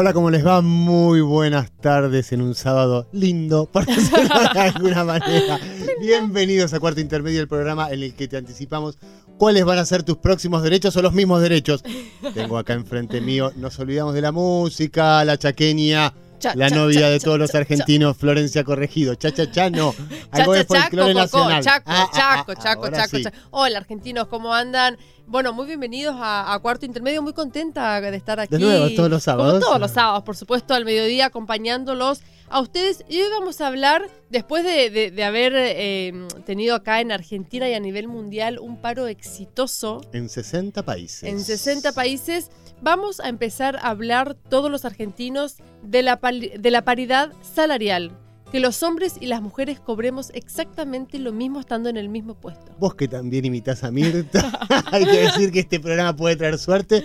[0.00, 0.62] Hola, ¿cómo les va?
[0.62, 5.60] Muy buenas tardes en un sábado lindo, por decirlo de alguna manera.
[6.00, 8.96] Bienvenidos a Cuarto Intermedio, el programa en el que te anticipamos
[9.36, 11.84] cuáles van a ser tus próximos derechos o los mismos derechos.
[12.32, 17.00] Tengo acá enfrente mío, nos olvidamos de la música, la chaqueña, Cha, la cha, novia
[17.00, 19.14] cha, de todos los argentinos, Florencia Corregido.
[19.16, 19.94] Cha, cha, cha, no.
[20.30, 21.62] Algo de folclore nacional.
[21.62, 23.24] chaco, Ah, ah, chaco, ah, chaco, chaco, sí.
[23.24, 23.36] chaco.
[23.50, 24.96] Hola, argentinos, ¿cómo andan?
[25.30, 28.56] Bueno, muy bienvenidos a, a Cuarto Intermedio, muy contenta de estar aquí.
[28.56, 29.52] De nuevo, todos los sábados.
[29.54, 33.04] Como todos los sábados, por supuesto, al mediodía, acompañándolos a ustedes.
[33.08, 37.68] Y hoy vamos a hablar, después de, de- de haber eh, tenido acá en Argentina
[37.68, 41.22] y a nivel mundial un paro exitoso En 60 países.
[41.22, 42.50] en 60 países,
[42.82, 46.16] vamos a empezar a hablar todos los argentinos de la,
[46.58, 48.10] de la paridad salarial.
[48.50, 52.72] Que los hombres y las mujeres cobremos exactamente lo mismo estando en el mismo puesto.
[52.80, 54.50] Vos que también imitás a Mirta,
[54.90, 57.04] hay que decir que este programa puede traer suerte.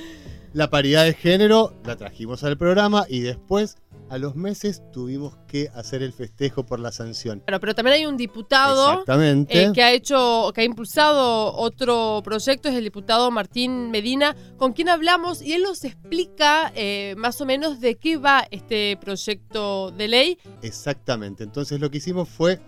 [0.54, 3.78] La paridad de género la trajimos al programa y después,
[4.10, 7.42] a los meses, tuvimos que hacer el festejo por la sanción.
[7.46, 9.64] Pero, pero también hay un diputado Exactamente.
[9.64, 14.74] eh, que ha hecho, que ha impulsado otro proyecto, es el diputado Martín Medina, con
[14.74, 19.92] quien hablamos y él nos explica eh, más o menos de qué va este proyecto
[19.92, 20.38] de ley.
[20.62, 21.44] Exactamente.
[21.44, 22.60] Entonces lo que hicimos fue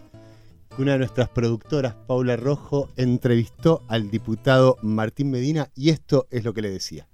[0.75, 6.43] que una de nuestras productoras, Paula Rojo, entrevistó al diputado Martín Medina y esto es
[6.43, 7.07] lo que le decía.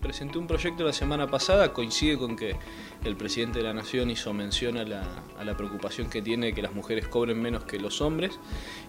[0.00, 2.54] Presenté un proyecto la semana pasada, coincide con que
[3.02, 5.02] el presidente de la Nación hizo mención a la,
[5.38, 8.38] a la preocupación que tiene de que las mujeres cobren menos que los hombres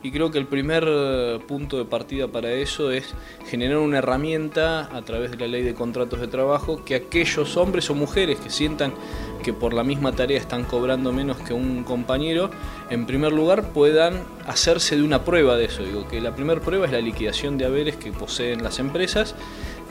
[0.04, 3.16] y creo que el primer eh, punto de partida para eso es
[3.50, 7.90] generar una herramienta a través de la ley de contratos de trabajo que aquellos hombres
[7.90, 8.94] o mujeres que sientan
[9.44, 12.52] que por la misma tarea están cobrando menos que un compañero,
[12.90, 15.84] en primer lugar puedan hacerse de una prueba de eso.
[15.84, 19.36] Digo que la primera prueba es la liquidación de haberes que poseen las empresas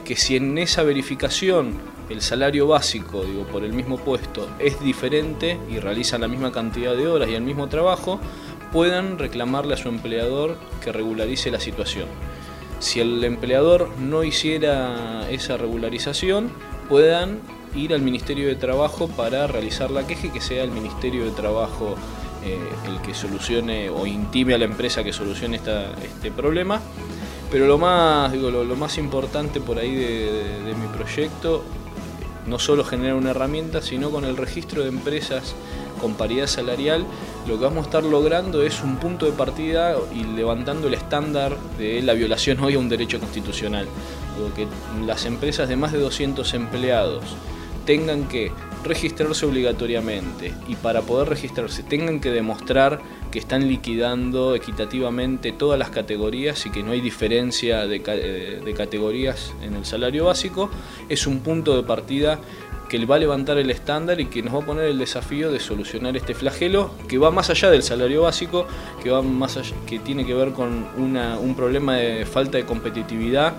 [0.06, 1.74] que si en esa verificación
[2.08, 6.94] el salario básico, digo, por el mismo puesto es diferente y realizan la misma cantidad
[6.96, 8.20] de horas y el mismo trabajo,
[8.72, 12.06] puedan reclamarle a su empleador que regularice la situación.
[12.78, 16.50] Si el empleador no hiciera esa regularización,
[16.88, 17.40] puedan
[17.74, 21.96] ir al Ministerio de Trabajo para realizar la queja que sea el Ministerio de Trabajo
[22.44, 26.80] eh, el que solucione o intime a la empresa que solucione este problema.
[27.50, 30.32] Pero lo más, digo, lo, lo más importante por ahí de,
[30.64, 31.62] de- mi proyecto,
[32.46, 35.54] no solo generar una herramienta, sino con el registro de empresas
[36.00, 37.06] con paridad salarial,
[37.48, 41.56] lo que vamos a estar logrando es un punto de partida y levantando el estándar
[41.78, 43.86] de la violación hoy a un derecho constitucional.
[44.36, 44.66] Digo, que
[45.06, 47.22] las empresas de más de 200 empleados
[47.86, 48.52] tengan que
[48.84, 53.00] registrarse obligatoriamente y para poder registrarse tengan que demostrar
[53.36, 59.52] que están liquidando equitativamente todas las categorías y que no hay diferencia de, eh, categorías
[59.62, 60.70] en el salario básico,
[61.10, 62.38] es un punto de partida
[62.88, 65.60] que va a levantar el estándar y que nos va a poner el desafío de
[65.60, 68.66] solucionar este flagelo que va más allá del salario básico,
[69.02, 73.52] que va más allá- que tiene que ver con un problema de falta de competitividad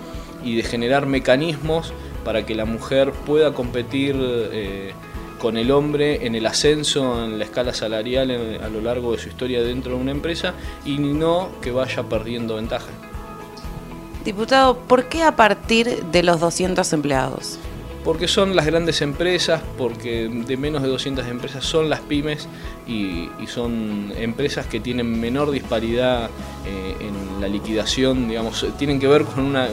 [0.44, 1.92] y de generar mecanismos
[2.24, 4.92] para que la mujer pueda competir eh,
[5.38, 8.30] con el hombre en el ascenso en la escala salarial
[8.62, 10.54] a lo largo de su historia dentro de una empresa
[10.84, 12.88] y no que vaya perdiendo ventaja.
[14.24, 17.58] Diputado, ¿por qué a partir de los 200 empleados?
[18.04, 22.48] Porque son las grandes empresas, porque de menos de 200 empresas son las pymes
[22.86, 26.30] y, son empresas que tienen menor disparidad
[26.66, 29.68] eh, en la liquidación, digamos, tienen que ver con una,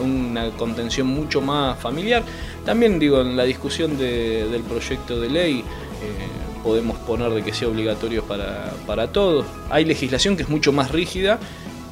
[0.58, 2.24] contención mucho más familiar.
[2.66, 7.54] También digo, en la discusión de- del proyecto de ley eh, podemos poner de que
[7.54, 9.46] sea obligatorio para, para todos.
[9.70, 11.40] Hay legislación que es mucho más rígida,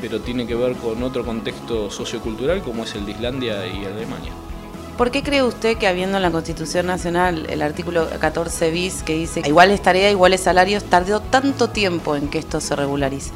[0.02, 4.34] pero tiene que ver con otro contexto sociocultural como es el de Islandia y Alemania.
[4.98, 9.16] ¿Por qué cree usted que habiendo en la Constitución Nacional el artículo 14 bis que
[9.16, 13.32] dice iguales tareas, iguales salarios, tardó tanto tiempo en que esto se regularice?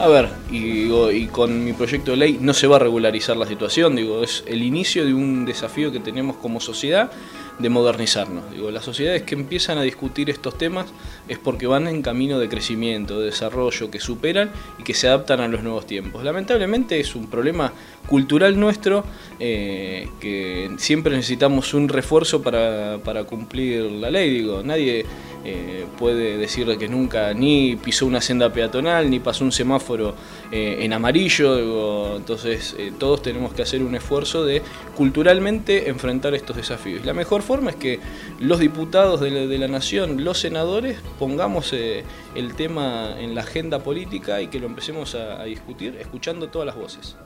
[0.00, 3.94] A ver, y, con mi proyecto de ley no se va a regularizar la situación,
[3.94, 7.12] digo, es el inicio de un desafío que tenemos como sociedad
[7.58, 8.50] de modernizarnos.
[8.50, 10.86] Digo, las sociedades que empiezan a discutir estos temas
[11.28, 15.40] es porque van en camino de crecimiento, de desarrollo, que superan y que se adaptan
[15.40, 16.24] a los nuevos tiempos.
[16.24, 17.74] Lamentablemente es un problema
[18.06, 19.04] cultural nuestro
[19.42, 24.30] eh, que siempre necesitamos un refuerzo para, para cumplir la ley.
[24.30, 25.06] Digo, nadie
[25.44, 30.14] eh, puede decir que nunca ni pisó una senda peatonal, ni pasó un semáforo
[30.52, 32.16] eh, en amarillo.
[32.16, 34.60] entonces todos tenemos que hacer un esfuerzo de
[34.94, 37.06] culturalmente enfrentar estos desafíos.
[37.06, 37.98] La mejor forma es que
[38.40, 44.48] los diputados de la, nación, los senadores, pongamos el tema en la agenda política y
[44.48, 47.16] que lo empecemos a discutir escuchando todas las voces.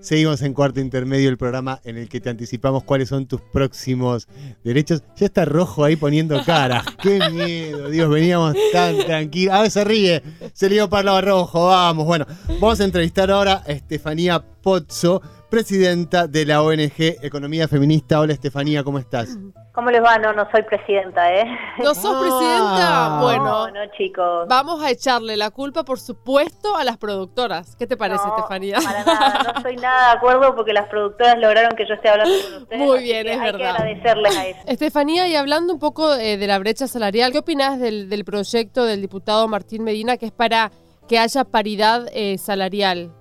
[0.00, 4.28] Seguimos en cuarto intermedio, el programa en el que te anticipamos cuáles son tus próximos
[4.62, 5.02] derechos.
[5.16, 6.84] Ya está rojo ahí poniendo cara.
[7.02, 7.90] ¡Qué miedo!
[7.90, 9.54] Dios, veníamos tan tranquilos.
[9.54, 10.22] A ver, se ríe.
[10.52, 11.66] Se para lo rojo.
[11.66, 12.06] Vamos.
[12.06, 12.26] Bueno,
[12.60, 18.20] vamos a entrevistar ahora a Estefanía Pozzo presidenta de la ONG Economía Feminista.
[18.20, 19.38] Hola Estefanía, ¿cómo estás?
[19.78, 20.18] ¿Cómo les va?
[20.18, 21.44] No, no soy presidenta, ¿eh?
[21.78, 23.18] ¿No sos presidenta?
[23.18, 23.20] Ah.
[23.22, 24.48] Bueno, no, chicos.
[24.48, 27.76] Vamos a echarle la culpa, por supuesto, a las productoras.
[27.76, 28.80] ¿Qué te parece, Estefanía?
[28.82, 32.34] Para nada, no soy nada de acuerdo porque las productoras lograron que yo esté hablando
[32.42, 32.82] con ustedes.
[32.82, 33.58] Muy bien, es hay verdad.
[33.58, 34.60] Que agradecerles a eso.
[34.66, 39.00] Estefanía, y hablando un poco eh, de la brecha salarial, ¿qué opinás del, proyecto del
[39.00, 40.72] diputado Martín Medina que es para
[41.06, 43.12] que haya paridad eh, salarial?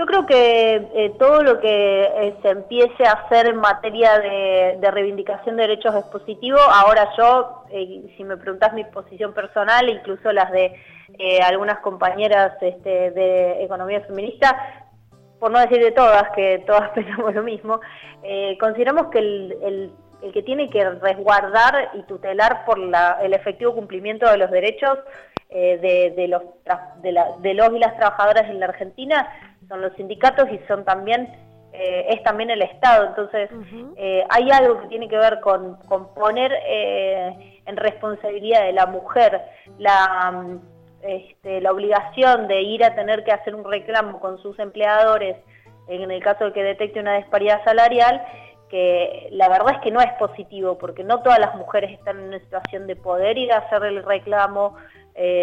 [0.00, 4.90] Yo creo que eh, todo lo que eh, se empiece a hacer en materia de,
[4.90, 6.56] reivindicación de derechos es positivo.
[6.58, 10.74] Ahora yo, eh, si me preguntás mi posición personal, incluso las de
[11.44, 14.86] algunas compañeras este, de economía feminista,
[15.38, 17.78] por no decir de todas, que todas pensamos lo mismo,
[18.58, 19.92] consideramos que el,
[20.32, 24.98] que tiene que resguardar y tutelar por el efectivo cumplimiento de los derechos
[25.50, 26.42] de, los,
[27.02, 29.28] de los y las trabajadoras en la Argentina
[29.68, 31.28] son los sindicatos y son también
[31.72, 33.06] eh, es también el Estado.
[33.06, 33.48] Entonces,
[33.96, 35.78] eh, hay algo que tiene que ver con,
[36.14, 39.40] poner eh, en responsabilidad de la mujer
[39.78, 40.58] la,
[41.02, 45.36] este, la obligación de ir a tener que hacer un reclamo con sus empleadores
[45.86, 48.22] en el caso de que detecte una disparidad salarial,
[48.70, 52.28] que la verdad es que no es positivo, porque no todas las mujeres están en
[52.28, 54.76] una situación de poder ir a hacer el reclamo,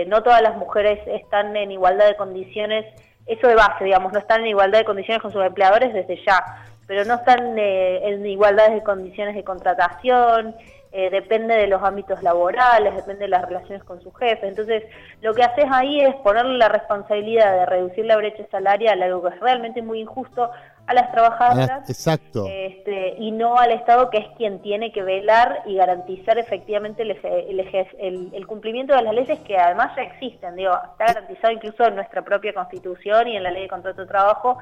[0.08, 2.86] no todas las mujeres están en igualdad de condiciones.
[3.28, 6.42] Eso de base, digamos, no están en igualdad de condiciones con sus empleadores desde ya,
[6.88, 10.56] pero no están eh, en igualdad de condiciones de contratación,
[10.92, 14.48] eh, depende de los ámbitos laborales, depende de las relaciones con su jefe.
[14.48, 14.84] Entonces,
[15.22, 19.36] lo que haces ahí es ponerle la responsabilidad de reducir la brecha salarial, algo que
[19.36, 20.50] es realmente muy injusto,
[20.88, 21.69] a las trabajadoras.
[21.69, 22.45] Ah, exacto.
[22.50, 28.31] Este, y no al Estado, que es quien tiene que velar y garantizar efectivamente el,
[28.33, 30.56] el, cumplimiento de las leyes que además ya existen.
[30.56, 34.07] Digo, está garantizado incluso en nuestra propia Constitución y en la Ley de Contrato de
[34.07, 34.57] Trabajo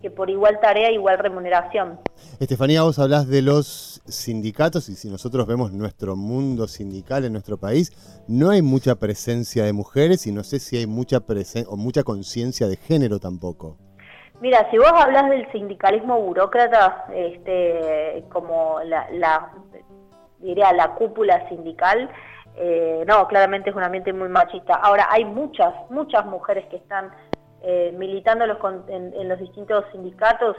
[0.00, 1.98] que por igual tarea, igual remuneración.
[2.38, 7.58] Estefanía, vos hablás de los sindicatos y si nosotros vemos nuestro mundo sindical en nuestro
[7.58, 7.90] país,
[8.28, 11.18] no hay mucha presencia de mujeres y no sé si hay mucha
[11.66, 13.76] o mucha conciencia de género tampoco.
[14.40, 19.50] Mira, si vos hablas del sindicalismo burócrata, este, como la,
[20.38, 22.08] diría la cúpula sindical,
[22.54, 24.74] eh, no, claramente es un ambiente muy machista.
[24.74, 27.10] Ahora, hay muchas, muchas mujeres que están
[27.62, 28.58] eh, militando los,
[28.88, 30.56] en, los distintos sindicatos.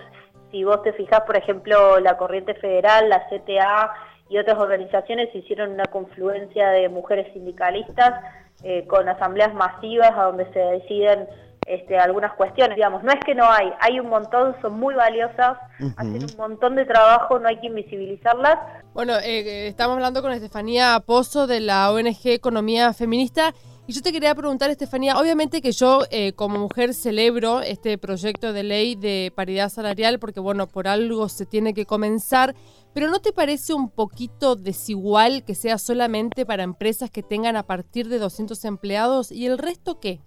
[0.52, 3.94] Si vos te fijás, por ejemplo, la Corriente Federal, la CTA
[4.30, 8.22] y otras organizaciones hicieron una confluencia de mujeres sindicalistas
[8.64, 11.28] eh, con asambleas masivas a donde se deciden
[11.66, 12.76] este, algunas cuestiones.
[12.76, 15.58] Digamos, no es que no hay, hay un montón, son muy valiosas,
[15.98, 18.58] hacen un montón de trabajo, no hay que invisibilizarlas.
[18.94, 23.54] Bueno, eh, estamos hablando con Estefanía Pozo de la ONG Economía Feminista
[23.90, 28.54] y yo te quería preguntar, Estefanía, obviamente que yo eh, como mujer celebro este proyecto
[28.54, 32.54] de ley de paridad salarial porque, bueno, por algo se tiene que comenzar,
[32.94, 37.64] pero ¿no te parece un poquito desigual que sea solamente para empresas que tengan a
[37.64, 40.20] partir de 200 empleados y el resto qué?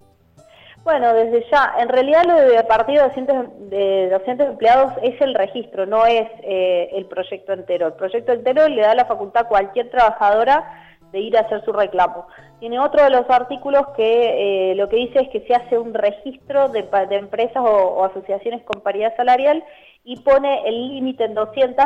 [0.83, 5.21] Bueno, desde ya, en realidad lo de a partir de 200, de 200 empleados es
[5.21, 7.87] el registro, no es eh, el proyecto entero.
[7.87, 11.71] El proyecto entero le da la facultad a cualquier trabajadora de ir a hacer su
[11.71, 12.27] reclamo.
[12.59, 15.93] Tiene otro de los artículos que eh, lo que dice es que se hace un
[15.93, 19.63] registro de, empresas o, asociaciones con paridad salarial
[20.03, 21.85] y pone el límite en 200.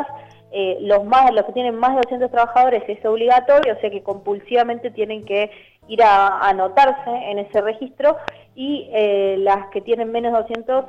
[0.51, 4.01] Eh, los, más, los que tienen más de 200 trabajadores es obligatorio, o sea que
[4.01, 5.51] compulsivamente tienen que
[5.89, 8.15] ir a, anotarse en ese registro
[8.55, 10.85] y eh, las que tienen menos de 200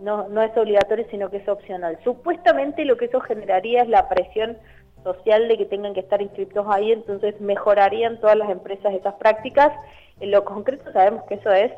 [0.00, 1.98] no, no es obligatorio, sino que es opcional.
[2.02, 4.58] Supuestamente lo que eso generaría es la presión
[5.04, 9.70] social de que tengan que estar inscritos ahí, entonces mejorarían todas las empresas esas prácticas.
[10.18, 11.70] En lo concreto sabemos que eso es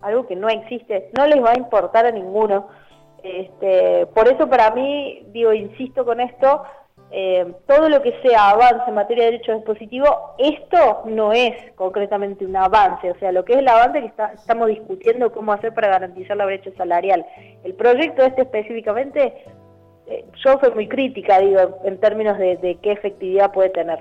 [0.00, 2.68] algo que no existe, no les va a importar a ninguno.
[3.22, 6.62] Este, por eso para mí, digo, insisto con esto,
[7.10, 12.44] eh, todo lo que sea avance en materia de derechos dispositivos, esto no es concretamente
[12.44, 15.88] un avance, o sea, lo que es el avance que estamos discutiendo cómo hacer para
[15.88, 17.24] garantizar la brecha salarial.
[17.62, 19.44] El proyecto este específicamente
[20.44, 23.98] yo soy muy crítica, digo, en términos de, qué efectividad puede tener.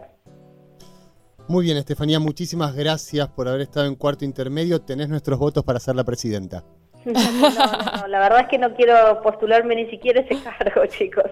[1.48, 4.82] Muy bien, Estefanía, muchísimas gracias por haber estado en cuarto intermedio.
[4.82, 6.64] Tenés nuestros votos para ser la presidenta.
[7.06, 11.26] No, no, no, la verdad es que no quiero postularme ni siquiera ese cargo, chicos.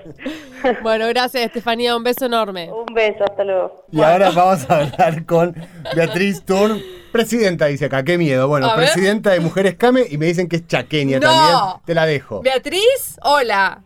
[0.83, 2.69] Bueno, gracias Estefanía, un beso enorme.
[2.69, 3.85] Un beso, hasta luego.
[3.89, 5.55] Y ahora vamos a hablar con
[5.95, 6.77] Beatriz Turn,
[7.13, 8.49] presidenta, dice acá, qué miedo.
[8.49, 8.91] Bueno, A ver.
[8.91, 11.27] presidenta de Mujeres Came y me dicen que es chaqueña No.
[11.27, 11.57] también.
[11.85, 12.41] Te la dejo.
[12.41, 13.81] Beatriz, hola.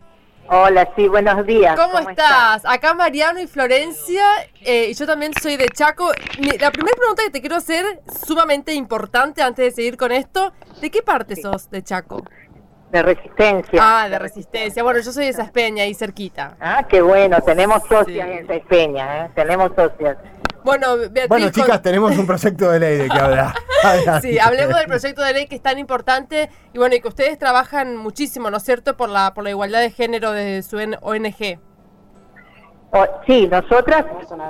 [0.48, 1.78] Hola, sí, buenos días.
[1.78, 2.64] ¿Cómo, estás?
[2.64, 4.24] Acá Mariano y Florencia,
[4.60, 6.12] eh, y yo también soy de Chaco.
[6.60, 10.90] La primera pregunta que te quiero hacer, sumamente importante antes de seguir con esto, ¿de
[10.90, 12.22] qué parte sos de Chaco?
[12.92, 13.80] De resistencia.
[13.82, 14.82] Ah, de Resistencia.
[14.84, 16.56] Bueno, yo soy de Saspeña, ahí cerquita.
[16.60, 18.46] Ah, qué bueno, tenemos socias Sí.
[18.48, 19.30] en Peña, ¿eh?
[19.34, 20.16] Tenemos socias.
[20.66, 21.28] Bueno, Beatriz...
[21.28, 23.54] Bueno, con- chicas, tenemos un proyecto de ley de que hablar.
[24.20, 27.38] Sí, hablemos del proyecto de ley que es tan importante y bueno, y que ustedes
[27.38, 31.60] trabajan muchísimo, ¿no es cierto?, por la, por la igualdad de género desde su ONG.
[33.26, 34.06] Sí, nosotras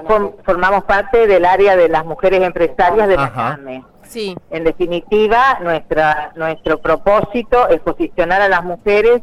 [0.08, 3.56] form- formamos parte del área de las mujeres empresarias de la Ajá.
[3.56, 3.84] CAME.
[4.04, 9.20] Sí, En definitiva, nuestra, nuestro propósito es posicionar a las mujeres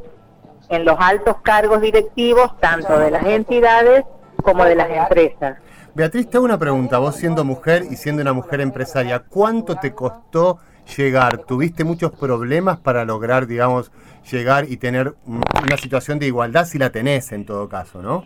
[0.69, 4.03] en los altos cargos directivos, tanto de las entidades
[4.43, 5.57] como de las empresas.
[5.95, 6.97] Beatriz, te hago una pregunta.
[6.97, 10.57] Vos siendo mujer y siendo una mujer empresaria, ¿cuánto te costó
[10.97, 11.45] llegar?
[11.45, 13.91] ¿Tuviste muchos problemas para lograr, digamos,
[14.31, 18.25] llegar y tener una situación de igualdad si la tenés en todo caso, no?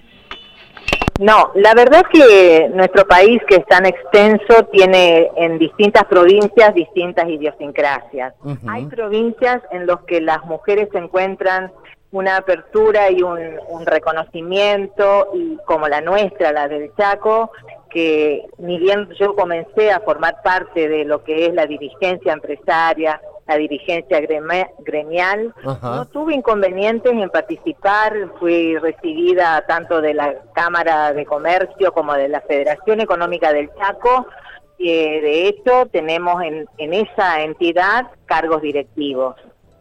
[1.19, 6.73] No, la verdad es que nuestro país, que es tan extenso, tiene en distintas provincias
[6.73, 8.33] distintas idiosincrasias.
[8.67, 11.71] Hay provincias en las que las mujeres encuentran
[12.11, 17.51] una apertura y un, un reconocimiento, y como la nuestra, la del Chaco,
[17.89, 23.21] que ni bien yo comencé a formar parte de lo que es la dirigencia empresaria,
[23.47, 25.95] la dirigencia gremia- gremial, Ajá.
[25.95, 32.27] no tuve inconvenientes en participar, fui recibida tanto de la Cámara de Comercio como de
[32.27, 34.27] la Federación Económica del Chaco.
[34.79, 39.35] Eh, de hecho, tenemos en, en esa entidad cargos directivos.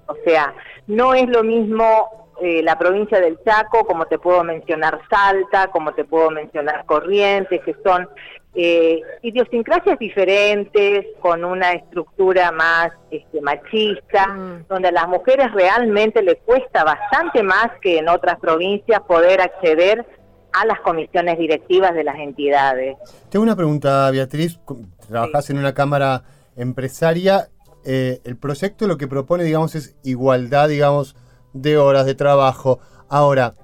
[0.07, 0.55] O sea,
[0.87, 5.95] no es lo mismo eh, la provincia del Chaco, como te puedo mencionar Salta, como
[5.95, 8.09] te puedo mencionar Corrientes, que son
[8.55, 14.65] eh, idiosincrasias diferentes, con una estructura más este, machista, Mm.
[14.69, 20.07] donde a las mujeres realmente les cuesta bastante más que en otras provincias poder acceder
[20.53, 22.97] a las comisiones directivas de las entidades.
[23.29, 24.59] Tengo una pregunta, Beatriz.
[25.07, 26.23] Trabajás en una cámara
[26.57, 27.49] empresaria.
[27.87, 31.15] Eh, el proyecto lo que propone, digamos, es igualdad, digamos,
[31.53, 32.81] de horas de trabajo.
[33.09, 33.55] Ahora,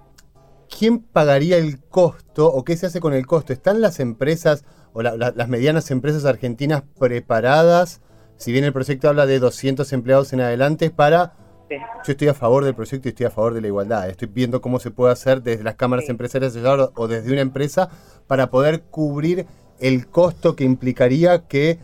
[0.79, 3.52] ¿quién pagaría el costo o qué se hace con el costo?
[3.52, 8.00] ¿Están las empresas o la- la- las medianas empresas argentinas preparadas?
[8.37, 11.35] Si bien el proyecto habla de 200 empleados en adelante, para...
[11.69, 11.76] Sí.
[12.05, 14.09] Yo estoy a favor del proyecto y estoy a favor de la igualdad.
[14.11, 16.11] Estoy viendo cómo se puede hacer desde las cámaras Sí.
[16.11, 17.88] empresarias o o desde una empresa
[18.26, 19.47] para poder cubrir
[19.79, 21.79] el costo que implicaría que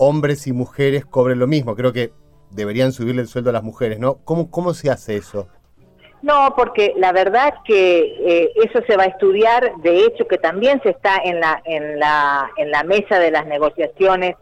[0.00, 1.76] hombres y mujeres cobren lo mismo.
[1.76, 2.12] Creo que
[2.50, 4.16] deberían subirle el sueldo a las mujeres, ¿no?
[4.24, 5.46] ¿Cómo, cómo se hace eso?
[6.22, 10.80] No, porque la verdad que eh, eso se va a estudiar, de hecho que también
[10.82, 14.36] se está en la, en la, en la mesa de las negociaciones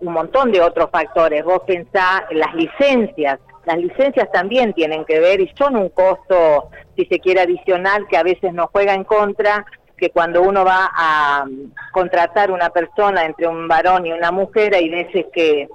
[0.00, 1.44] un montón de otros factores.
[1.44, 6.70] Vos pensá en las licencias, las licencias también tienen que ver y son un costo,
[6.96, 9.64] si se quiere, adicional que a veces nos juega en contra,
[10.00, 14.74] que cuando uno va a mm, contratar una persona entre un varón y una mujer,
[14.74, 15.68] hay veces que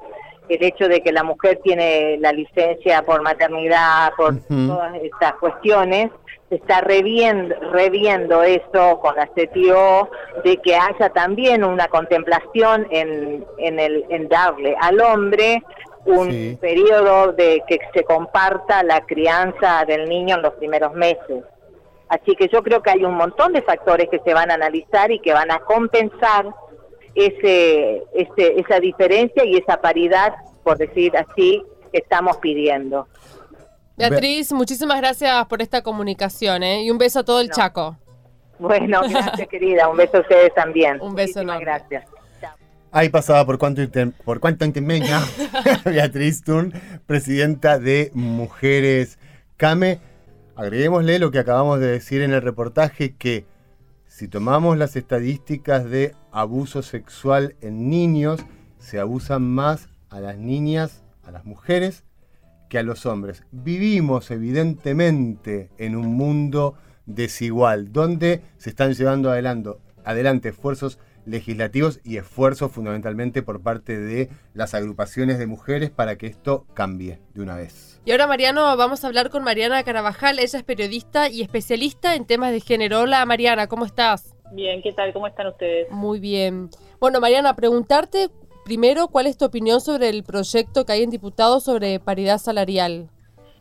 [0.50, 6.12] el hecho de que la mujer tiene la licencia por maternidad, por todas estas cuestiones,
[6.50, 10.10] se está reviendo, reviendo eso con la CTO,
[10.44, 15.64] de que haya también una contemplación en, en, el, en darle al hombre
[16.06, 16.58] un Sí.
[16.62, 21.44] periodo de que se comparta la crianza del niño en los primeros meses.
[22.10, 25.12] Así que yo creo que hay un montón de factores que se van a analizar
[25.12, 26.46] y que van a compensar
[27.16, 30.34] ese, ese, esa diferencia y esa paridad,
[30.64, 33.08] por decir así, que estamos pidiendo.
[33.98, 36.84] Beatriz, muchísimas gracias por esta comunicación, ¿eh?
[36.84, 37.54] Y un beso a todo el No.
[37.56, 37.98] Chaco.
[38.60, 41.00] Bueno, gracias querida, un beso a ustedes también.
[41.02, 41.66] Un beso Muchísimas enorme.
[41.66, 42.06] gracias.
[42.92, 44.40] Ahí pasaba por cuánto inter- por
[45.86, 46.74] Beatriz Turn,
[47.06, 49.18] presidenta de Mujeres
[49.58, 50.00] Came.
[50.58, 53.46] Agreguémosle lo que acabamos de decir en el reportaje que
[54.08, 58.40] si tomamos las estadísticas de abuso sexual en niños,
[58.80, 62.06] se abusan más a las niñas, a las mujeres,
[62.70, 63.44] que a los hombres.
[63.52, 69.72] Vivimos evidentemente en un mundo desigual, donde se están llevando adelante,
[70.06, 76.28] adelante esfuerzos legislativos y esfuerzos fundamentalmente por parte de las agrupaciones de mujeres para que
[76.28, 78.02] esto cambie de una vez.
[78.06, 80.40] Y ahora, Mariano, vamos a hablar con Mariana Carabajal.
[80.40, 83.02] Ella es periodista y especialista en temas de género.
[83.02, 84.36] Hola, Mariana, ¿cómo estás?
[84.52, 85.12] Bien, ¿qué tal?
[85.12, 85.90] ¿Cómo están ustedes?
[85.92, 86.70] Muy bien.
[87.00, 88.30] Bueno, Mariana, preguntarte
[88.64, 93.10] primero cuál es tu opinión sobre el proyecto que hay en diputados sobre paridad salarial.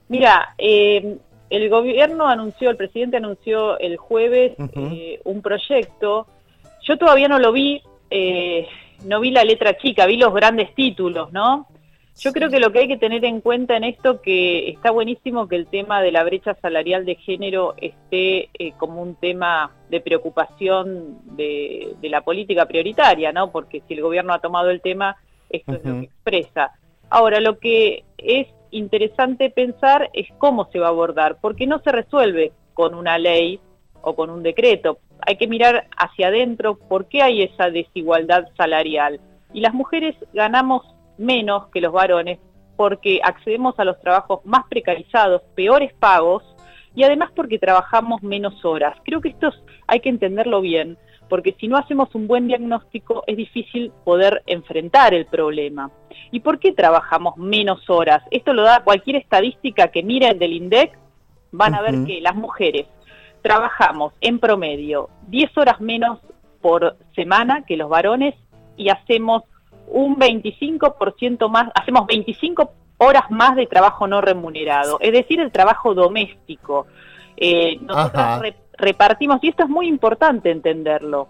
[0.09, 1.19] Mira, eh,
[1.51, 6.27] el gobierno anunció, el presidente anunció el jueves eh, un proyecto.
[6.85, 8.67] Yo todavía no lo vi, eh,
[9.05, 11.67] no vi la letra chica, vi los grandes títulos, ¿no?
[12.21, 15.49] Yo creo que lo que hay que tener en cuenta en esto que está buenísimo
[15.49, 20.01] que el tema de la brecha salarial de género esté eh, como un tema de
[20.01, 23.51] preocupación de, la política prioritaria, ¿no?
[23.51, 25.17] Porque si el gobierno ha tomado el tema,
[25.51, 26.73] esto es lo que expresa.
[27.11, 31.91] Ahora, lo que es interesante pensar es cómo se va a abordar, porque no se
[31.91, 33.59] resuelve con una ley
[34.03, 34.99] o con un decreto.
[35.27, 39.21] Hay que mirar hacia adentro por qué hay esa desigualdad salarial.
[39.53, 40.83] Y las mujeres ganamos
[41.19, 42.39] menos que los varones
[42.77, 46.43] porque accedemos a los trabajos más precarizados, peores pagos
[46.95, 48.97] y además porque trabajamos menos horas.
[49.05, 49.51] Creo que esto
[49.87, 50.97] hay que entenderlo bien,
[51.29, 55.91] porque si no hacemos un buen diagnóstico es difícil poder enfrentar el problema.
[56.31, 58.23] ¿Y por qué trabajamos menos horas?
[58.31, 60.99] Esto lo da cualquier estadística que miren del INDEC,
[61.53, 62.87] van a ver que las mujeres
[63.45, 66.19] trabajamos en promedio 10 horas menos
[66.63, 68.35] por semana que los varones
[68.75, 69.43] y hacemos
[69.87, 75.93] un 25% más, hacemos 25 horas más de trabajo no remunerado, es decir, el trabajo
[75.93, 76.87] doméstico.
[77.37, 81.29] Eh, nosotros repartimos, y esto es muy importante entenderlo,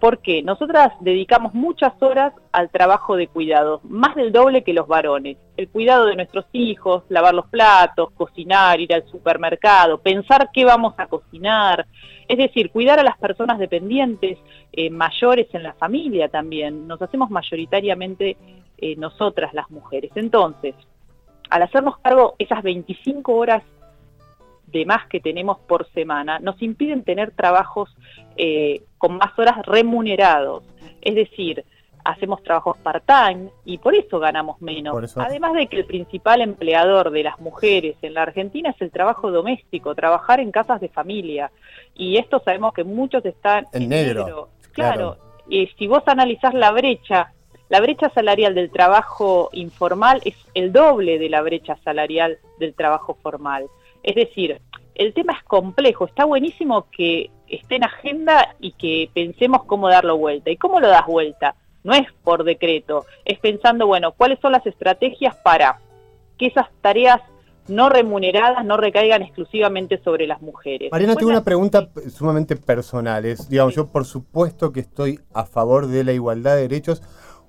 [0.00, 5.38] porque nosotras dedicamos muchas horas al trabajo de cuidado, más del doble que los varones.
[5.56, 10.94] El cuidado de nuestros hijos, lavar los platos, cocinar, ir al supermercado, pensar qué vamos
[10.98, 11.86] a cocinar,
[12.28, 14.38] es decir, cuidar a las personas dependientes,
[14.72, 16.86] eh, mayores en la familia también.
[16.86, 18.36] Nos hacemos mayoritariamente
[18.78, 20.10] eh, nosotras las mujeres.
[20.14, 20.74] Entonces,
[21.48, 23.62] al hacernos cargo esas 25 horas
[24.76, 27.96] de más que tenemos por semana nos impiden tener trabajos
[28.36, 30.64] eh, con más horas remunerados.
[31.00, 31.64] Es decir,
[32.04, 35.16] hacemos trabajos part-time y por eso ganamos menos.
[35.16, 39.30] Además de que el principal empleador de las mujeres en la Argentina es el trabajo
[39.30, 41.50] doméstico, trabajar en casas de familia.
[41.94, 44.50] Y esto sabemos que muchos están en, negro.
[44.72, 45.16] Claro,
[45.48, 47.32] y si vos analizás la brecha,
[47.70, 53.16] la brecha salarial del trabajo informal es el doble de la brecha salarial del trabajo
[53.22, 53.66] formal.
[54.06, 54.60] Es decir,
[54.94, 60.16] el tema es complejo, está buenísimo que esté en agenda y que pensemos cómo darlo
[60.16, 60.50] vuelta.
[60.50, 61.54] ¿Y cómo lo das vuelta?
[61.84, 65.80] No es por decreto, es pensando, bueno, cuáles son las estrategias para
[66.38, 67.20] que esas tareas
[67.68, 70.92] no remuneradas no recaigan exclusivamente sobre las mujeres.
[70.92, 73.24] Mariana, tengo una pregunta sumamente personal.
[73.24, 77.02] Es, digamos, yo por supuesto que estoy a favor de la igualdad de derechos.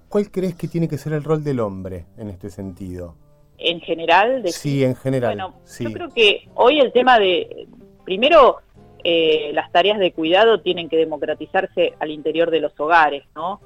[0.09, 3.15] ¿Cuál crees que tiene que ser el rol del hombre en este sentido?
[3.57, 4.43] En general.
[4.43, 5.35] De sí, en general.
[5.35, 7.67] Bueno, yo creo que hoy el tema de,
[8.05, 8.57] primero,
[9.03, 13.61] eh, las tareas de cuidado tienen que democratizarse al interior de los hogares, ¿no?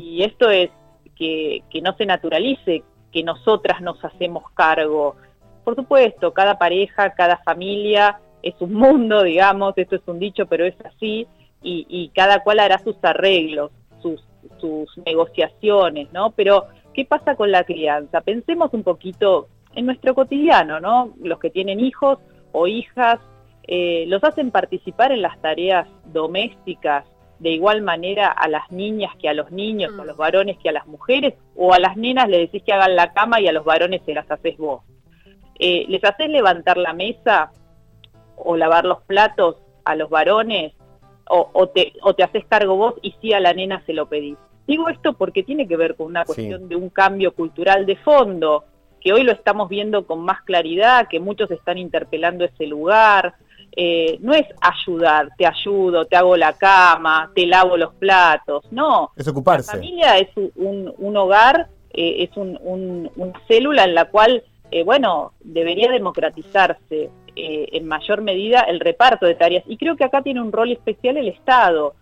[0.00, 0.70] Y esto es
[1.16, 5.16] que, que no se naturalice que nosotras nos hacemos cargo.
[5.62, 10.66] Por supuesto, cada pareja, cada familia es un mundo, digamos, esto es un dicho, pero
[10.66, 11.26] es así,
[11.62, 13.70] y, y cada cual hará sus arreglos,
[14.02, 14.22] sus,
[14.60, 16.32] sus negociaciones, ¿no?
[16.32, 18.20] Pero ¿Qué pasa con la crianza?
[18.20, 21.12] Pensemos un poquito en nuestro cotidiano, ¿no?
[21.20, 22.18] Los que tienen hijos
[22.52, 23.18] o hijas,
[23.64, 27.04] eh, los hacen participar en las tareas domésticas
[27.40, 30.06] de igual manera a las niñas que a los niños, a mm.
[30.06, 33.12] los varones que a las mujeres, o a las nenas le decís que hagan la
[33.12, 34.82] cama y a los varones se las haces vos.
[35.58, 37.50] Eh, ¿Les haces levantar la mesa
[38.36, 40.72] o lavar los platos a los varones
[41.26, 44.36] o, te, o te haces cargo vos y sí a la nena se lo pedís?
[44.66, 48.64] Digo esto porque tiene que ver con una cuestión de un cambio cultural de fondo,
[49.00, 53.34] que hoy lo estamos viendo con más claridad, que muchos están interpelando ese lugar.
[53.76, 59.10] Eh, no es ayudar, te ayudo, te hago la cama, te lavo los platos, no.
[59.16, 59.66] Es ocuparse.
[59.66, 63.10] La familia es un, hogar, eh, es una
[63.46, 69.64] célula en la cual, eh, bueno, debería democratizarse en mayor medida el reparto de tareas.
[69.66, 71.96] Y creo que acá tiene un rol especial el Estado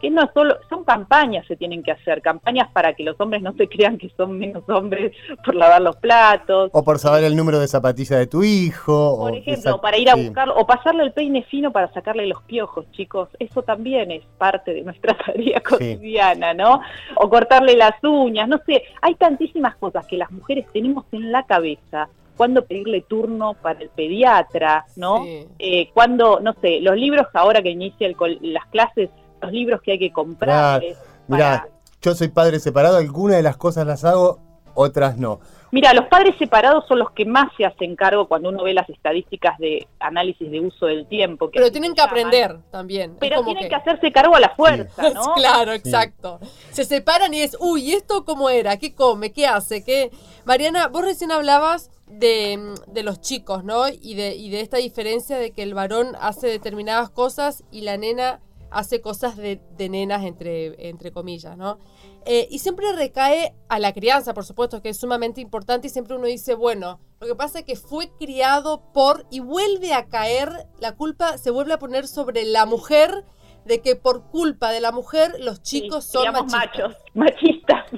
[0.00, 3.52] que no solo, son campañas se tienen que hacer, campañas para que los hombres no
[3.54, 5.12] se crean que son menos hombres
[5.44, 6.70] por lavar los platos.
[6.72, 9.16] O por saber el número de zapatillas de tu hijo.
[9.18, 12.90] Por ejemplo, para ir a buscar, o pasarle el peine fino para sacarle los piojos,
[12.92, 16.80] chicos, eso también es parte de nuestra tarea cotidiana, ¿no?
[17.16, 21.44] O cortarle las uñas, no sé, hay tantísimas cosas que las mujeres tenemos en la
[21.44, 22.08] cabeza
[22.38, 25.24] cuándo pedirle turno para el pediatra, ¿no?
[25.58, 28.08] Eh, cuando, no sé, los libros ahora que inicia
[28.40, 30.82] las clases los libros que hay que comprar.
[31.26, 31.68] Mira,
[32.00, 34.40] yo soy padre separado, algunas de las cosas las hago,
[34.74, 35.40] otras no.
[35.70, 38.88] Mira, los padres separados son los que más se hacen cargo cuando uno ve las
[38.88, 41.50] estadísticas de análisis de uso del tiempo.
[41.52, 43.16] pero tienen que aprender también.
[43.20, 43.74] Pero tienen que...
[43.74, 45.34] hacerse cargo a la fuerza, ¿no?
[45.34, 46.40] claro, exacto.
[46.70, 48.78] Se separan y es, uy, ¿esto cómo era?
[48.78, 49.32] ¿Qué come?
[49.32, 49.84] ¿Qué hace?
[49.84, 50.10] ¿Qué?
[50.46, 53.88] Mariana, vos recién hablabas de, de, los chicos, ¿no?
[53.88, 57.98] Y de, y de esta diferencia de que el varón hace determinadas cosas y la
[57.98, 61.78] nena hace cosas de, de nenas, entre, entre comillas, ¿no?
[62.24, 66.16] Eh, y siempre recae a la crianza, por supuesto, que es sumamente importante y siempre
[66.16, 70.50] uno dice, bueno, lo que pasa es que fue criado por y vuelve a caer,
[70.80, 73.24] la culpa se vuelve a poner sobre la mujer
[73.64, 77.84] de que por culpa de la mujer los chicos son machos, machistas.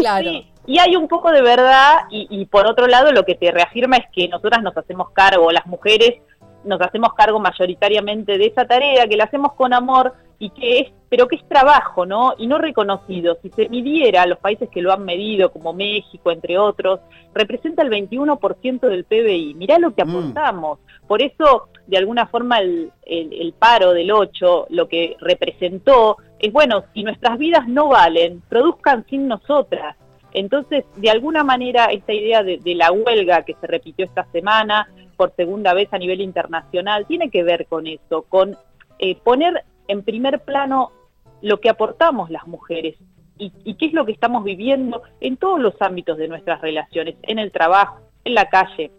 [0.00, 0.32] Claro.
[0.66, 3.98] Y hay un poco de verdad y, y por otro lado lo que te reafirma
[3.98, 6.20] es que nosotras nos hacemos cargo, las mujeres
[6.64, 10.92] nos hacemos cargo mayoritariamente de esa tarea, que la hacemos con amor y que es,
[11.08, 12.34] pero que es trabajo, ¿no?
[12.38, 13.38] Y no reconocido.
[13.42, 17.00] Si se midiera los países que lo han medido, como México, entre otros,
[17.34, 19.54] representa el 21% del PBI.
[19.54, 20.08] Mirá lo que mm.
[20.08, 20.78] aportamos.
[21.06, 26.84] Por eso, de alguna forma, el, el paro del 8 lo que representó es, bueno,
[26.94, 29.96] si nuestras vidas no valen, produzcan sin nosotras.
[30.32, 34.88] Entonces, de alguna manera, esta idea de, de, la huelga que se repitió esta semana
[35.20, 38.56] por segunda vez a nivel internacional tiene que ver con eso, con
[38.98, 40.92] eh, poner en primer plano
[41.42, 42.96] lo que aportamos las mujeres
[43.36, 47.16] y, y, qué es lo que estamos viviendo en todos los ámbitos de nuestras relaciones,
[47.24, 48.92] en el trabajo, en la calle,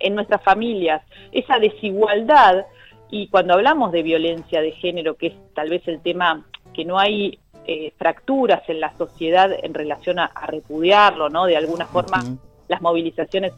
[0.00, 1.00] en nuestras familias,
[1.32, 2.66] esa desigualdad.
[3.08, 6.98] Y cuando hablamos de violencia de género, que es tal vez el tema que no
[6.98, 11.46] hay eh, fracturas en la sociedad en relación a, repudiarlo, ¿no?
[11.46, 12.22] De alguna forma,
[12.68, 13.54] las movilizaciones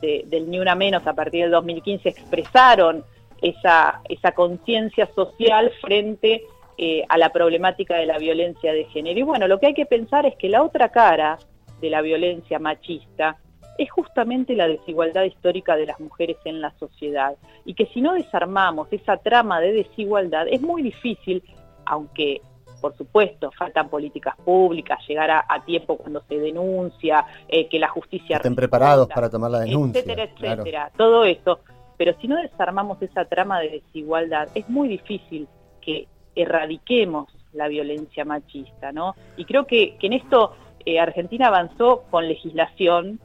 [0.00, 3.04] del Ni Una Menos a partir del 2015 expresaron
[3.42, 6.42] esa, esa conciencia social frente
[6.78, 9.18] eh, a la problemática de la violencia de género.
[9.18, 11.38] Y bueno, lo que hay que pensar es que la otra cara
[11.80, 13.36] de la violencia machista
[13.78, 18.12] es justamente la desigualdad histórica de las mujeres en la sociedad y que si no
[18.12, 21.42] desarmamos esa trama de desigualdad es muy difícil,
[21.86, 22.42] aunque
[22.80, 28.36] por supuesto, faltan políticas públicas, llegar a, tiempo cuando se denuncia, eh, que la justicia...
[28.36, 30.00] Estén preparados para tomar la denuncia.
[30.00, 31.60] Etcétera, etcétera, todo eso.
[31.96, 35.46] Pero si no desarmamos esa trama de desigualdad, es muy difícil
[35.80, 39.14] que erradiquemos la violencia machista, ¿no?
[39.36, 40.54] Y creo que, en esto
[40.86, 43.20] eh, Argentina avanzó con legislación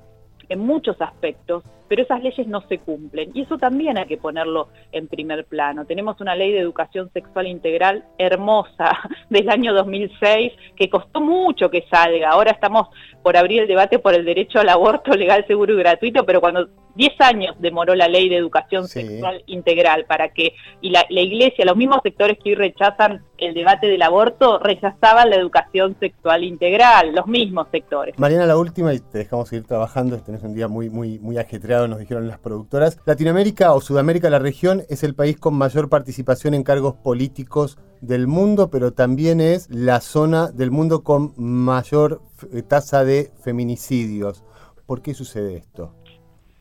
[0.50, 3.32] en muchos aspectos, pero esas leyes no se cumplen.
[3.34, 5.86] Y eso también hay que ponerlo en primer plano.
[5.86, 8.98] Tenemos una ley de educación sexual integral hermosa
[9.30, 12.30] del año 2006 que costó mucho que salga.
[12.30, 12.88] Ahora estamos
[13.21, 16.69] por abrir el debate por el derecho al aborto legal, seguro y gratuito, pero cuando
[16.95, 21.65] 10 años demoró la ley de educación sexual integral para que, y la, la, iglesia,
[21.65, 27.13] los mismos sectores que hoy rechazan el debate del aborto, rechazaban la educación sexual integral,
[27.13, 28.17] los mismos sectores.
[28.17, 31.75] Mariana, la última, y te dejamos seguir trabajando, es un día muy, muy, muy ajetreado,
[31.88, 33.00] nos dijeron las productoras.
[33.06, 38.28] Latinoamérica o Sudamérica, la región, es el país con mayor participación en cargos políticos del
[38.28, 42.22] mundo, pero también es la zona del mundo con mayor
[42.68, 44.44] tasa de feminicidios.
[44.86, 45.94] ¿Por qué sucede esto?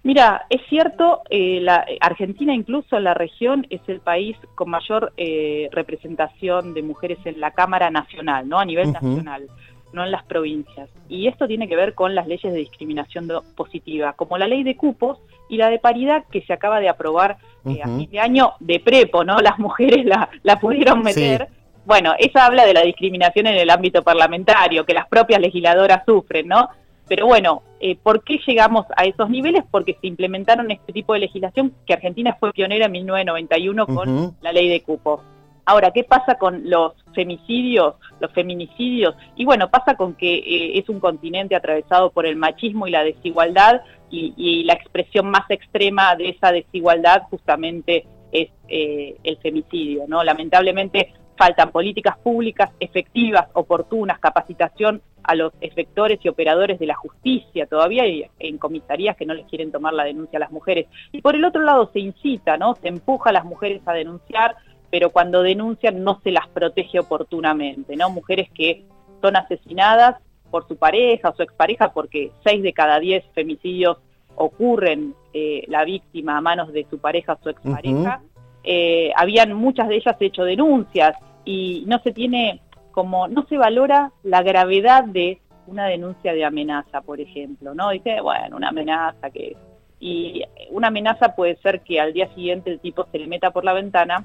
[0.05, 5.71] Mira, es cierto, eh, la, Argentina incluso la región es el país con mayor eh,
[5.73, 8.59] representación de mujeres en la Cámara Nacional, ¿no?
[8.59, 9.49] A nivel nacional,
[9.95, 10.91] no en las provincias.
[11.09, 14.77] Y esto tiene que ver con las leyes de discriminación positiva, como la ley de
[14.77, 18.53] cupos y la de paridad que se acaba de aprobar eh, a fin de año
[18.61, 19.39] de prepo, ¿no?
[19.39, 21.49] Las mujeres la, la pudieron meter.
[21.87, 26.49] Bueno, eso habla de la discriminación en el ámbito parlamentario, que las propias legisladoras sufren,
[26.49, 26.69] ¿no?
[27.07, 29.63] Pero bueno, eh, ¿por qué llegamos a esos niveles?
[29.71, 34.53] Porque se implementaron este tipo de legislación que Argentina fue pionera en 1991 con la
[34.53, 35.23] ley de cupo.
[35.67, 39.15] Ahora, ¿qué pasa con los femicidios, los feminicidios?
[39.37, 43.05] Y bueno, pasa con que eh, es un continente atravesado por el machismo y la
[43.05, 50.23] desigualdad y, la expresión más extrema de esa desigualdad justamente es eh, el femicidio, ¿no?
[50.23, 57.67] Lamentablemente faltan políticas públicas efectivas, oportunas, capacitación a los efectores y operadores de la justicia.
[57.67, 60.87] Todavía hay en comisarías que no les quieren tomar la denuncia a las mujeres.
[61.13, 62.77] Y por el otro lado se incita, ¿no?
[62.77, 64.57] Se empuja a las mujeres a denunciar,
[64.95, 68.11] pero cuando denuncian no se las protege oportunamente, ¿no?
[68.11, 68.85] Mujeres que
[69.21, 73.99] son asesinadas por su pareja o su expareja, porque seis de cada diez femicidios
[74.37, 78.23] ocurren eh, la víctima a manos de su pareja o su expareja.
[78.63, 82.61] Eh, habían muchas de ellas hecho denuncias y no se tiene
[82.93, 87.91] como, no se valora la gravedad de una denuncia de amenaza, por ejemplo, ¿no?
[87.91, 89.57] Dice, bueno, una amenaza que...
[89.99, 93.65] Y una amenaza puede ser que al día siguiente el tipo se le meta por
[93.65, 94.25] la ventana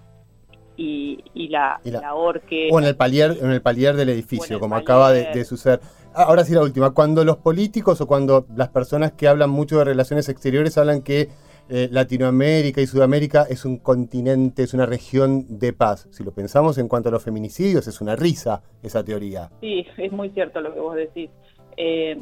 [0.80, 2.70] y, la, la, orque.
[2.72, 5.82] O en el palier, en el palier del edificio, como acaba de, suceder.
[6.14, 6.92] ahora sí la última.
[6.92, 11.30] Cuando los políticos o cuando las personas que hablan mucho de relaciones exteriores hablan que
[11.70, 16.08] eh, Latinoamérica y Sudamérica es un continente, es una región de paz.
[16.12, 19.50] Si lo pensamos en cuanto a los feminicidios, es una risa esa teoría.
[19.60, 21.30] Sí, es muy cierto lo que vos decís.
[21.76, 22.20] Eh,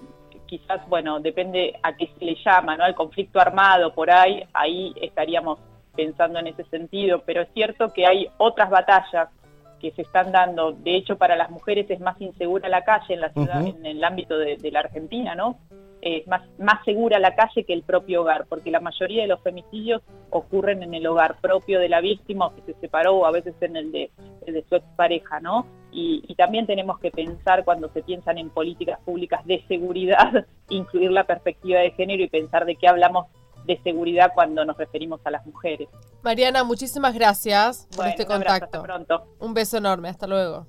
[0.48, 2.84] quizás, bueno, depende a qué se le llama, ¿no?
[2.84, 5.60] Al conflicto armado por ahí, ahí estaríamos
[5.98, 9.30] pensando en ese sentido, pero es cierto que hay otras batallas
[9.80, 10.72] que se están dando.
[10.72, 14.04] De hecho, para las mujeres es más insegura la calle en la ciudad, en el
[14.04, 15.60] ámbito de, la Argentina, ¿no?
[16.02, 19.42] Es más, más segura la calle que el propio hogar, porque la mayoría de los
[19.42, 23.32] femicidios ocurren en el hogar propio de la víctima o que se separó o a
[23.32, 24.12] veces en el de,
[24.46, 25.66] de su expareja, ¿no?
[25.92, 31.12] Y, y, también tenemos que pensar cuando se piensan en políticas públicas de seguridad, incluir
[31.12, 33.26] la perspectiva de género y pensar de qué hablamos
[33.68, 35.90] de seguridad cuando nos referimos a las mujeres.
[36.24, 38.80] Mariana, muchísimas gracias por este contacto.
[38.80, 39.36] Un pronto.
[39.40, 40.66] Un beso enorme, hasta luego.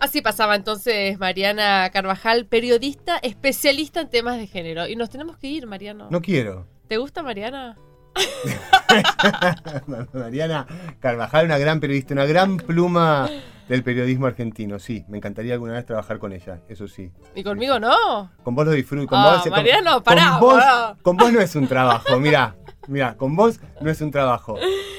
[0.00, 4.86] Así pasaba entonces Mariana Carvajal, periodista especialista en temas de género.
[4.86, 6.06] Y nos tenemos que ir, Mariano.
[6.10, 6.66] No quiero.
[6.86, 7.76] ¿Te gusta Mariana?
[10.12, 10.66] Mariana
[11.00, 13.28] Carvajal, una gran periodista, una gran pluma
[13.68, 15.04] del periodismo argentino, sí.
[15.08, 17.12] Me encantaría alguna vez trabajar con ella, eso sí.
[17.34, 18.30] ¿Y conmigo no?
[18.42, 19.08] Con vos lo disfruto.
[19.08, 20.38] Con ah, vos, Mariano, pará.
[20.38, 20.64] Con vos,
[21.02, 22.56] con vos no es un trabajo, mira.
[22.86, 24.56] Mira, con vos no es un trabajo.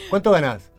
[0.10, 0.72] ¿Cuánto ganás?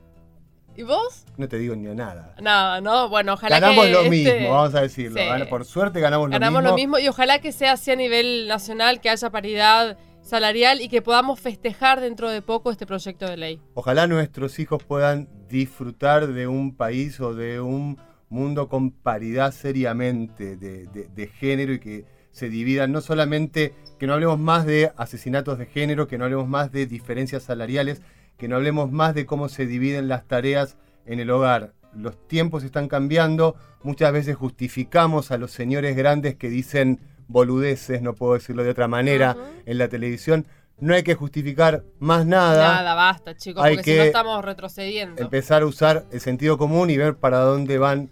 [0.77, 1.25] ¿Y vos?
[1.37, 2.35] No te digo ni nada.
[2.41, 3.91] No, no, bueno, ojalá ganamos que...
[3.93, 5.21] lo este- mismo, vamos a decirlo.
[5.49, 6.41] Por suerte ganamos, lo mismo.
[6.41, 9.99] Ganamos lo mismo y ojalá que sea así a nivel nacional, que haya paridad
[10.31, 13.61] salarial y que podamos festejar dentro de poco este proyecto de ley.
[13.75, 20.57] Ojalá nuestros hijos puedan disfrutar de un país o de un mundo con paridad seriamente
[20.57, 25.59] de, de, género y que se dividan, no solamente que no hablemos más de asesinatos
[25.59, 28.01] de género, que no hablemos más de diferencias salariales,
[28.39, 31.75] que no hablemos más de cómo se dividen las tareas en el hogar.
[31.93, 38.15] Los tiempos están cambiando, muchas veces justificamos a los señores grandes que dicen boludeces, no
[38.15, 40.47] puedo decirlo de otra manera, en la televisión.
[40.79, 42.77] No hay que justificar más nada.
[42.77, 45.23] Nada, basta, chicos, hay porque que si no estamos retrocediendo.
[45.23, 48.11] Empezar a usar el sentido común y ver para dónde van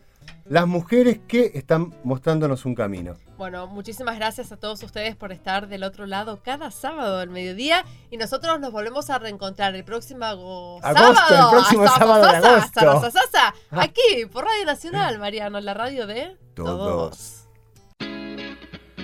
[0.48, 3.14] las mujeres que están mostrándonos un camino.
[3.36, 7.84] Bueno, muchísimas gracias a todos ustedes por estar del otro lado cada sábado del mediodía
[8.10, 11.50] y nosotros nos volvemos a reencontrar el próximo agosto, sábado.
[11.50, 13.12] El próximo sábado de agosto.
[13.70, 17.47] aquí por Radio Nacional, Mariano, la radio de todos.